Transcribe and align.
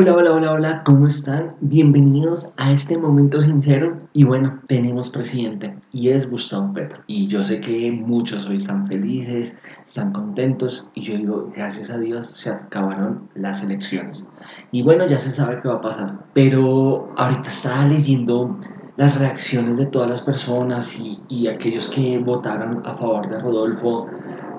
Hola, 0.00 0.14
hola, 0.14 0.32
hola, 0.32 0.52
hola, 0.52 0.82
¿cómo 0.84 1.08
están? 1.08 1.56
Bienvenidos 1.60 2.48
a 2.56 2.70
este 2.70 2.96
momento 2.96 3.40
sincero. 3.40 3.98
Y 4.12 4.22
bueno, 4.22 4.60
tenemos 4.68 5.10
presidente 5.10 5.76
y 5.90 6.10
es 6.10 6.30
Gustavo 6.30 6.72
Petro. 6.72 7.02
Y 7.08 7.26
yo 7.26 7.42
sé 7.42 7.58
que 7.58 7.90
muchos 7.90 8.46
hoy 8.46 8.58
están 8.58 8.86
felices, 8.86 9.58
están 9.84 10.12
contentos. 10.12 10.86
Y 10.94 11.00
yo 11.00 11.16
digo, 11.16 11.52
gracias 11.52 11.90
a 11.90 11.98
Dios 11.98 12.30
se 12.30 12.48
acabaron 12.48 13.28
las 13.34 13.64
elecciones. 13.64 14.24
Y 14.70 14.82
bueno, 14.82 15.04
ya 15.08 15.18
se 15.18 15.32
sabe 15.32 15.60
qué 15.60 15.66
va 15.66 15.78
a 15.78 15.80
pasar. 15.80 16.26
Pero 16.32 17.12
ahorita 17.16 17.48
estaba 17.48 17.84
leyendo 17.88 18.56
las 18.94 19.18
reacciones 19.18 19.78
de 19.78 19.86
todas 19.86 20.08
las 20.08 20.22
personas 20.22 20.96
y, 20.96 21.24
y 21.26 21.48
aquellos 21.48 21.88
que 21.88 22.18
votaron 22.18 22.82
a 22.86 22.94
favor 22.94 23.28
de 23.28 23.40
Rodolfo, 23.40 24.06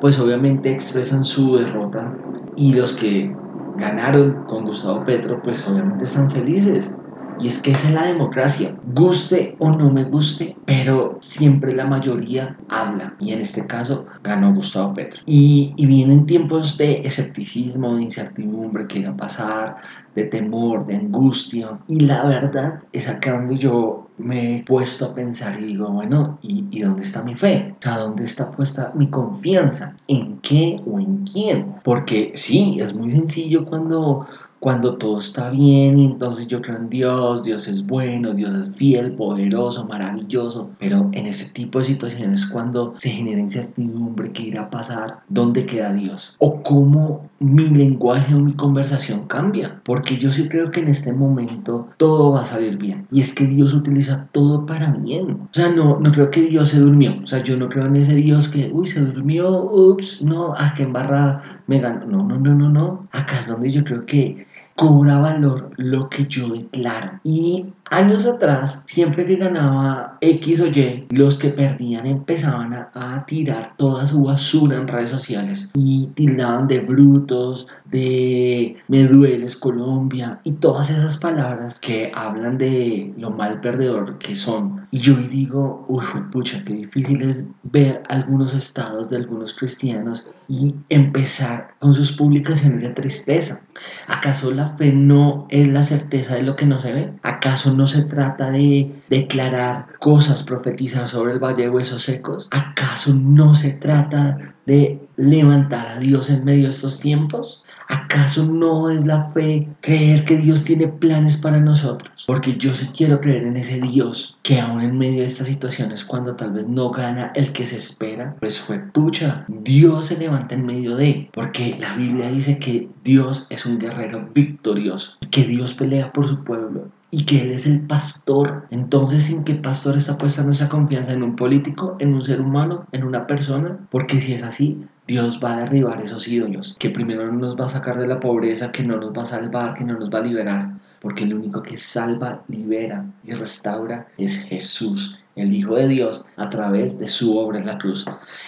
pues 0.01 0.19
obviamente 0.19 0.69
expresan 0.73 1.23
su 1.23 1.55
derrota. 1.55 2.19
Y 2.57 2.73
los 2.73 2.91
que 2.91 3.37
ganaron 3.73 4.45
con 4.45 4.63
Gustavo 4.63 5.03
Petro, 5.03 5.41
pues 5.41 5.65
obviamente 5.67 6.05
están 6.05 6.29
felices. 6.31 6.95
Y 7.39 7.47
es 7.47 7.61
que 7.61 7.71
esa 7.71 7.87
es 7.87 7.93
la 7.93 8.05
democracia. 8.05 8.75
Guste 8.83 9.55
o 9.59 9.71
no 9.71 9.89
me 9.89 10.03
guste, 10.03 10.55
pero 10.65 11.17
siempre 11.21 11.73
la 11.73 11.85
mayoría 11.85 12.57
habla. 12.67 13.15
Y 13.19 13.31
en 13.31 13.41
este 13.41 13.65
caso 13.65 14.05
ganó 14.23 14.53
Gustavo 14.53 14.93
Petro. 14.93 15.21
Y, 15.25 15.73
y 15.75 15.85
vienen 15.85 16.25
tiempos 16.25 16.77
de 16.77 17.01
escepticismo, 17.05 17.95
de 17.95 18.03
incertidumbre, 18.03 18.87
que 18.87 18.99
iba 18.99 19.11
a 19.11 19.17
pasar, 19.17 19.77
de 20.15 20.25
temor, 20.25 20.85
de 20.85 20.97
angustia. 20.97 21.79
Y 21.87 22.01
la 22.01 22.25
verdad 22.25 22.83
es 22.91 23.07
acá 23.07 23.33
donde 23.33 23.55
yo 23.55 24.09
me 24.17 24.57
he 24.57 24.63
puesto 24.63 25.05
a 25.05 25.13
pensar 25.13 25.59
y 25.59 25.65
digo, 25.65 25.89
bueno, 25.89 26.39
¿y, 26.41 26.65
¿y, 26.71 26.81
dónde 26.81 27.03
está 27.03 27.23
mi 27.23 27.35
fe? 27.35 27.75
¿A 27.85 27.97
dónde 27.97 28.25
está 28.25 28.51
puesta 28.51 28.91
mi 28.95 29.09
confianza? 29.09 29.95
¿En 30.07 30.39
qué 30.39 30.81
o 30.85 30.99
en 30.99 31.25
quién? 31.25 31.75
Porque 31.83 32.33
sí, 32.35 32.79
es 32.81 32.93
muy 32.93 33.11
sencillo 33.11 33.65
cuando 33.65 34.27
cuando 34.59 34.95
todo 34.95 35.17
está 35.19 35.49
bien 35.49 35.97
y 35.97 36.05
entonces 36.05 36.47
yo 36.47 36.61
creo 36.61 36.77
en 36.77 36.89
Dios, 36.89 37.43
Dios 37.43 37.67
es 37.67 37.85
bueno, 37.85 38.33
Dios 38.33 38.53
es 38.55 38.75
fiel, 38.75 39.13
poderoso, 39.13 39.85
maravilloso, 39.85 40.69
pero 40.79 41.09
en 41.13 41.27
ese 41.27 41.51
tipo 41.51 41.79
de 41.79 41.85
situaciones 41.85 42.45
cuando 42.45 42.93
se 42.97 43.09
genera 43.09 43.39
incertidumbre, 43.39 44.31
qué 44.31 44.43
irá 44.43 44.63
a 44.63 44.69
pasar, 44.69 45.19
dónde 45.29 45.65
queda 45.65 45.93
Dios 45.93 46.35
o 46.39 46.61
cómo 46.61 47.29
mi 47.39 47.69
lenguaje 47.69 48.35
o 48.35 48.39
mi 48.39 48.53
conversación 48.53 49.25
cambia, 49.27 49.79
porque 49.85 50.17
yo 50.17 50.31
sí 50.31 50.49
creo 50.49 50.71
que 50.71 50.81
en 50.81 50.89
este 50.89 51.13
momento 51.13 51.87
todo 51.97 52.31
va 52.33 52.41
a 52.41 52.45
salir 52.45 52.77
bien. 52.77 53.07
Y 53.11 53.21
es 53.21 53.33
que 53.33 53.45
Dios 53.45 53.73
utiliza 53.73 54.27
todo 54.33 54.65
para 54.65 54.91
bien, 54.91 55.31
o 55.31 55.49
sea, 55.51 55.69
no, 55.69 55.99
no 55.99 56.11
creo 56.11 56.29
que 56.29 56.41
Dios 56.41 56.69
se 56.69 56.79
durmió, 56.79 57.15
o 57.23 57.25
sea, 57.25 57.41
yo 57.43 57.57
no 57.57 57.69
creo 57.69 57.85
en 57.85 57.95
ese 57.95 58.15
Dios 58.15 58.49
que, 58.49 58.69
uy, 58.73 58.87
se 58.87 59.01
durmió, 59.01 59.49
ups, 59.63 60.21
no, 60.21 60.53
ah, 60.57 60.73
que 60.75 60.83
embarrada 60.83 61.41
me 61.67 61.79
ganó, 61.79 62.05
no, 62.05 62.23
no, 62.23 62.37
no, 62.37 62.55
no, 62.55 62.69
no, 62.69 63.07
acá 63.11 63.39
es 63.39 63.47
donde 63.47 63.69
yo 63.69 63.83
creo 63.83 64.05
que 64.05 64.48
cobra 64.79 65.19
valor 65.19 65.71
lo 65.75 66.07
que 66.07 66.25
yo 66.29 66.47
declaro. 66.47 67.19
Y 67.25 67.65
años 67.89 68.25
atrás, 68.25 68.83
siempre 68.87 69.25
que 69.25 69.35
ganaba 69.35 70.17
X 70.21 70.61
o 70.61 70.67
Y, 70.67 71.07
los 71.09 71.37
que 71.37 71.49
perdían 71.49 72.05
empezaban 72.05 72.73
a, 72.73 73.25
tirar 73.27 73.75
toda 73.75 74.07
su 74.07 74.23
basura 74.23 74.77
en 74.77 74.87
redes 74.87 75.09
sociales 75.09 75.69
y 75.73 76.07
tildaban 76.15 76.67
de 76.67 76.79
brutos, 76.79 77.67
de 77.91 78.77
me 78.87 79.05
dueles 79.05 79.57
Colombia 79.57 80.39
y 80.45 80.53
todas 80.53 80.89
esas 80.89 81.17
palabras 81.17 81.77
que 81.79 82.09
hablan 82.15 82.57
de 82.57 83.13
lo 83.17 83.31
mal 83.31 83.59
perdedor 83.59 84.17
que 84.17 84.33
son. 84.33 84.87
Y 84.91 84.99
yo 84.99 85.15
digo, 85.15 85.85
uy, 85.89 86.05
pucha, 86.31 86.63
qué 86.63 86.73
difícil 86.73 87.21
es 87.23 87.43
ver 87.63 88.01
algunos 88.07 88.53
estados 88.53 89.09
de 89.09 89.17
algunos 89.17 89.53
cristianos 89.53 90.25
y 90.49 90.75
empezar 90.89 91.75
con 91.79 91.93
sus 91.93 92.11
publicaciones 92.13 92.81
de 92.81 92.89
tristeza. 92.89 93.61
¿Acaso 94.07 94.51
la 94.51 94.75
fe 94.75 94.91
no 94.91 95.45
es 95.49 95.67
la 95.67 95.83
certeza 95.83 96.35
de 96.35 96.41
lo 96.41 96.55
que 96.55 96.65
no 96.65 96.79
se 96.79 96.91
ve? 96.91 97.13
¿Acaso 97.21 97.71
no 97.71 97.85
se 97.85 98.01
trata 98.01 98.49
de 98.49 99.03
declarar 99.09 99.99
cosas, 99.99 100.43
profetizar 100.43 101.07
sobre 101.07 101.33
el 101.33 101.39
valle 101.39 101.63
de 101.63 101.69
huesos 101.69 102.01
secos? 102.01 102.47
¿Acaso 102.49 103.13
no 103.13 103.53
se 103.53 103.73
trata 103.73 104.37
de 104.65 105.07
levantar 105.19 105.85
a 105.87 105.99
Dios 105.99 106.29
en 106.29 106.45
medio 106.45 106.63
de 106.63 106.69
estos 106.69 106.99
tiempos? 106.99 107.63
¿Acaso 107.89 108.45
no 108.45 108.89
es 108.89 109.05
la 109.05 109.31
fe 109.31 109.67
creer 109.81 110.23
que 110.23 110.37
Dios 110.37 110.63
tiene 110.63 110.87
planes 110.87 111.37
para 111.37 111.59
nosotros? 111.59 112.23
Porque 112.25 112.55
yo 112.55 112.73
sí 112.73 112.89
quiero 112.95 113.19
creer 113.19 113.43
en 113.43 113.57
ese 113.57 113.81
Dios 113.81 114.37
que 114.43 114.59
aún 114.59 114.81
en 114.81 114.97
medio 114.97 115.19
de 115.19 115.25
estas 115.25 115.47
situaciones, 115.47 116.05
cuando 116.05 116.35
tal 116.35 116.53
vez 116.53 116.67
no 116.67 116.89
gana 116.91 117.31
el 117.35 117.51
que 117.51 117.65
se 117.65 117.77
espera, 117.77 118.35
pues 118.39 118.59
fue 118.59 118.79
pucha. 118.79 119.43
Dios 119.47 120.05
se 120.05 120.17
levanta 120.17 120.55
en 120.55 120.65
medio 120.65 120.95
de, 120.95 121.29
porque 121.33 121.77
la 121.79 121.95
Biblia 121.95 122.31
dice 122.31 122.57
que 122.57 122.89
Dios 123.03 123.47
es 123.49 123.65
un 123.65 123.77
guerrero 123.77 124.29
victorioso, 124.33 125.17
que 125.31 125.43
Dios 125.43 125.73
pelea 125.73 126.13
por 126.13 126.27
su 126.27 126.43
pueblo 126.43 126.89
y 127.11 127.25
que 127.25 127.41
Él 127.41 127.51
es 127.51 127.65
el 127.65 127.81
pastor. 127.81 128.67
Entonces, 128.71 129.29
¿en 129.29 129.43
qué 129.43 129.55
pastor 129.55 129.97
está 129.97 130.17
puesta 130.17 130.43
nuestra 130.43 130.69
confianza? 130.69 131.13
¿En 131.13 131.23
un 131.23 131.35
político? 131.35 131.95
¿En 131.99 132.13
un 132.13 132.21
ser 132.21 132.41
humano? 132.41 132.85
¿En 132.91 133.03
una 133.03 133.25
persona? 133.27 133.77
Porque 133.89 134.19
si 134.19 134.33
es 134.33 134.43
así, 134.43 134.85
Dios 135.07 135.39
va 135.43 135.53
a 135.53 135.59
derribar 135.61 136.01
esos 136.01 136.27
ídolos, 136.27 136.75
que 136.77 136.91
primero 136.91 137.25
no 137.25 137.33
nos 137.33 137.59
va 137.59 137.65
a 137.65 137.69
sacar 137.69 137.97
de 137.97 138.07
la 138.07 138.19
pobreza, 138.19 138.71
que 138.71 138.83
no 138.83 138.97
nos 138.97 139.11
va 139.11 139.23
a 139.23 139.25
salvar, 139.25 139.73
que 139.73 139.83
no 139.83 139.97
nos 139.97 140.09
va 140.09 140.19
a 140.19 140.23
liberar, 140.23 140.73
porque 141.01 141.23
el 141.23 141.33
único 141.33 141.63
que 141.63 141.77
salva, 141.77 142.43
libera 142.47 143.05
y 143.23 143.33
restaura 143.33 144.07
es 144.17 144.43
Jesús 144.45 145.19
el 145.39 145.53
Hijo 145.53 145.75
de 145.75 145.87
Dios, 145.87 146.25
a 146.37 146.49
través 146.49 146.99
de 146.99 147.07
su 147.07 147.37
obra 147.37 147.59
en 147.59 147.65
la 147.65 147.77
cruz. 147.77 148.05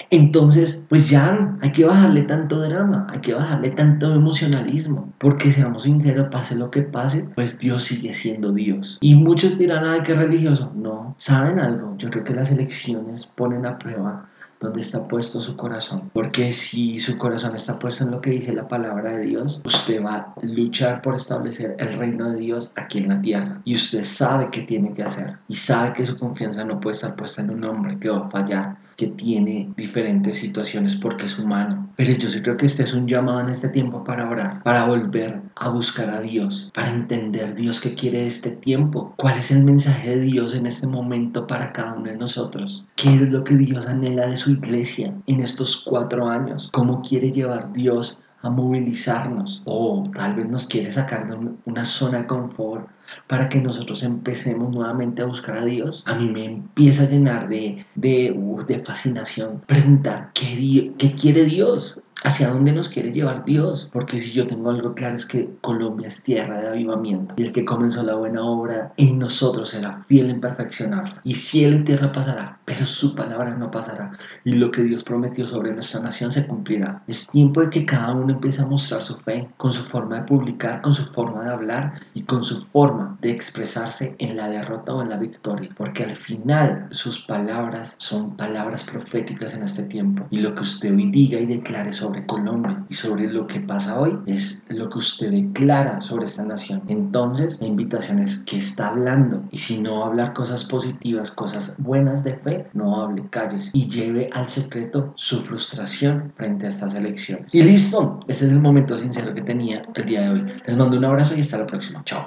Entonces, 0.09 0.83
pues 0.89 1.09
ya 1.09 1.57
hay 1.61 1.71
que 1.71 1.85
bajarle 1.85 2.23
tanto 2.23 2.59
drama, 2.59 3.07
hay 3.09 3.19
que 3.19 3.33
bajarle 3.33 3.69
tanto 3.69 4.13
emocionalismo, 4.13 5.13
porque 5.17 5.51
seamos 5.51 5.83
sinceros, 5.83 6.29
pase 6.31 6.55
lo 6.55 6.71
que 6.71 6.81
pase, 6.81 7.25
pues 7.35 7.59
Dios 7.59 7.83
sigue 7.83 8.13
siendo 8.13 8.51
Dios. 8.51 8.97
Y 9.01 9.15
muchos 9.15 9.57
dirán, 9.57 9.83
ay, 9.85 10.01
qué 10.03 10.13
religioso. 10.13 10.71
No, 10.75 11.15
¿saben 11.17 11.59
algo? 11.59 11.95
Yo 11.97 12.09
creo 12.09 12.23
que 12.23 12.33
las 12.33 12.51
elecciones 12.51 13.25
ponen 13.35 13.65
a 13.65 13.77
prueba 13.77 14.27
dónde 14.61 14.81
está 14.81 15.07
puesto 15.07 15.41
su 15.41 15.55
corazón. 15.55 16.11
Porque 16.13 16.51
si 16.51 16.99
su 16.99 17.17
corazón 17.17 17.55
está 17.55 17.79
puesto 17.79 18.03
en 18.03 18.11
lo 18.11 18.21
que 18.21 18.29
dice 18.29 18.53
la 18.53 18.67
palabra 18.67 19.11
de 19.13 19.25
Dios, 19.25 19.59
usted 19.65 20.03
va 20.03 20.15
a 20.15 20.33
luchar 20.43 21.01
por 21.01 21.15
establecer 21.15 21.75
el 21.79 21.93
reino 21.93 22.29
de 22.29 22.39
Dios 22.39 22.71
aquí 22.75 22.99
en 22.99 23.09
la 23.09 23.21
tierra. 23.21 23.61
Y 23.65 23.75
usted 23.75 24.03
sabe 24.05 24.49
qué 24.51 24.61
tiene 24.61 24.93
que 24.93 25.03
hacer. 25.03 25.37
Y 25.47 25.55
sabe 25.55 25.93
que 25.93 26.05
su 26.05 26.15
confianza 26.17 26.63
no 26.63 26.79
puede 26.81 26.95
estar 26.95 27.15
puesta 27.15 27.41
en 27.41 27.51
un 27.51 27.63
hombre 27.63 27.97
que 27.99 28.09
va 28.09 28.25
a 28.25 28.29
fallar, 28.29 28.77
que 28.97 29.07
tiene 29.07 29.73
diferentes 29.77 30.37
situaciones 30.37 30.95
porque 30.95 31.25
es 31.25 31.39
humano. 31.39 31.89
Pero 31.95 32.13
yo 32.13 32.27
sí 32.27 32.41
creo 32.41 32.57
que 32.57 32.65
este 32.65 32.83
es 32.83 32.93
un 32.93 33.07
llamado 33.07 33.41
en 33.41 33.49
este 33.49 33.69
tiempo 33.69 34.03
para 34.03 34.29
orar, 34.29 34.61
para 34.63 34.85
volver 34.85 35.41
a 35.55 35.69
buscar 35.69 36.09
a 36.09 36.21
Dios, 36.21 36.69
para 36.73 36.93
entender 36.93 37.55
Dios 37.55 37.79
qué 37.79 37.95
quiere 37.95 38.27
este 38.27 38.51
tiempo, 38.51 39.13
cuál 39.17 39.39
es 39.39 39.51
el 39.51 39.63
mensaje 39.63 40.09
de 40.09 40.21
Dios 40.21 40.53
en 40.53 40.65
este 40.65 40.87
momento 40.87 41.47
para 41.47 41.71
cada 41.71 41.93
uno 41.93 42.09
de 42.09 42.17
nosotros, 42.17 42.85
qué 42.95 43.15
es 43.15 43.21
lo 43.31 43.43
que 43.43 43.55
Dios 43.55 43.85
anhela 43.85 44.27
de 44.27 44.37
su 44.37 44.51
iglesia 44.51 45.13
en 45.27 45.41
estos 45.41 45.83
cuatro 45.85 46.27
años, 46.27 46.69
cómo 46.71 47.01
quiere 47.01 47.31
llevar 47.31 47.73
Dios 47.73 48.17
a 48.41 48.49
movilizarnos. 48.49 49.61
O 49.65 50.03
tal 50.13 50.35
vez 50.35 50.47
nos 50.49 50.67
quiere 50.67 50.91
sacar 50.91 51.27
de 51.27 51.37
una 51.65 51.85
zona 51.85 52.19
de 52.19 52.27
confort 52.27 52.87
para 53.27 53.49
que 53.49 53.59
nosotros 53.59 54.03
empecemos 54.03 54.71
nuevamente 54.71 55.21
a 55.21 55.25
buscar 55.25 55.57
a 55.57 55.65
Dios, 55.65 56.03
a 56.05 56.15
mí 56.15 56.31
me 56.31 56.45
empieza 56.45 57.03
a 57.03 57.09
llenar 57.09 57.49
de, 57.49 57.85
de, 57.95 58.35
de 58.67 58.79
fascinación 58.79 59.61
preguntar 59.67 60.31
¿qué, 60.33 60.93
qué 60.97 61.11
quiere 61.13 61.45
Dios 61.45 61.99
hacia 62.23 62.49
dónde 62.49 62.71
nos 62.71 62.89
quiere 62.89 63.11
llevar 63.11 63.45
Dios. 63.45 63.89
Porque 63.91 64.19
si 64.19 64.31
yo 64.31 64.47
tengo 64.47 64.69
algo 64.69 64.93
claro 64.93 65.15
es 65.15 65.25
que 65.25 65.49
Colombia 65.61 66.07
es 66.07 66.23
tierra 66.23 66.59
de 66.59 66.67
avivamiento 66.67 67.35
y 67.37 67.43
el 67.43 67.51
que 67.51 67.65
comenzó 67.65 68.03
la 68.03 68.15
buena 68.15 68.43
obra 68.43 68.93
en 68.97 69.19
nosotros 69.19 69.69
será 69.69 70.01
fiel 70.01 70.29
en 70.29 70.41
perfeccionarla. 70.41 71.21
Y 71.23 71.35
cielo 71.35 71.77
y 71.77 71.83
tierra 71.83 72.11
pasará, 72.11 72.59
pero 72.65 72.85
su 72.85 73.15
palabra 73.15 73.55
no 73.55 73.71
pasará. 73.71 74.11
Y 74.43 74.53
lo 74.53 74.71
que 74.71 74.83
Dios 74.83 75.03
prometió 75.03 75.47
sobre 75.47 75.71
nuestra 75.71 76.01
nación 76.01 76.31
se 76.31 76.45
cumplirá. 76.45 77.03
Es 77.07 77.27
tiempo 77.27 77.61
de 77.61 77.69
que 77.69 77.85
cada 77.85 78.13
uno 78.13 78.33
empiece 78.33 78.61
a 78.61 78.65
mostrar 78.65 79.03
su 79.03 79.15
fe 79.17 79.49
con 79.57 79.71
su 79.71 79.83
forma 79.83 80.17
de 80.17 80.23
publicar, 80.23 80.81
con 80.81 80.93
su 80.93 81.05
forma 81.05 81.43
de 81.43 81.51
hablar 81.51 81.93
y 82.13 82.23
con 82.23 82.43
su 82.43 82.61
forma 82.61 83.17
de 83.21 83.31
expresarse 83.31 84.15
en 84.19 84.37
la 84.37 84.49
derrota 84.49 84.93
o 84.93 85.01
en 85.01 85.09
la 85.09 85.17
victoria. 85.17 85.69
Porque 85.75 86.03
al 86.03 86.15
final 86.15 86.87
sus 86.91 87.25
palabras 87.25 87.95
son 87.99 88.35
palabras 88.35 88.83
proféticas 88.83 89.53
en 89.53 89.63
este 89.63 89.83
tiempo. 89.83 90.25
Y 90.29 90.37
lo 90.37 90.53
que 90.55 90.61
usted 90.61 90.91
hoy 90.91 91.09
diga 91.11 91.39
y 91.39 91.45
declare 91.45 91.91
sobre 91.91 92.10
sobre 92.11 92.25
Colombia 92.25 92.83
y 92.89 92.93
sobre 92.93 93.27
lo 93.27 93.47
que 93.47 93.61
pasa 93.61 93.97
hoy 93.97 94.19
es 94.25 94.61
lo 94.67 94.89
que 94.89 94.97
usted 94.97 95.31
declara 95.31 96.01
sobre 96.01 96.25
esta 96.25 96.43
nación. 96.43 96.81
Entonces, 96.89 97.61
la 97.61 97.67
invitación 97.67 98.19
es 98.19 98.43
que 98.43 98.57
está 98.57 98.87
hablando 98.87 99.43
y 99.49 99.57
si 99.57 99.81
no 99.81 100.03
hablar 100.03 100.33
cosas 100.33 100.65
positivas, 100.65 101.31
cosas 101.31 101.75
buenas 101.77 102.25
de 102.25 102.35
fe, 102.35 102.67
no 102.73 103.01
hable, 103.01 103.23
calles 103.29 103.69
y 103.73 103.87
lleve 103.87 104.29
al 104.33 104.49
secreto 104.49 105.13
su 105.15 105.39
frustración 105.39 106.33
frente 106.35 106.65
a 106.65 106.69
estas 106.69 106.93
elecciones. 106.95 107.53
Y 107.53 107.63
listo, 107.63 108.19
ese 108.27 108.45
es 108.45 108.51
el 108.51 108.59
momento 108.59 108.97
sincero 108.97 109.33
que 109.33 109.41
tenía 109.41 109.83
el 109.95 110.05
día 110.05 110.21
de 110.23 110.29
hoy. 110.31 110.53
Les 110.67 110.75
mando 110.75 110.97
un 110.97 111.05
abrazo 111.05 111.35
y 111.37 111.41
hasta 111.41 111.59
la 111.59 111.67
próxima. 111.67 112.03
Chao. 112.03 112.19